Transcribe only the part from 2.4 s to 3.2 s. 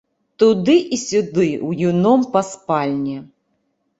спальні.